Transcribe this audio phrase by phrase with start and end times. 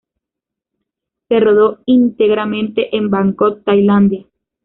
[1.27, 4.25] Se rodó íntegramente en Bangkok, Tailandia.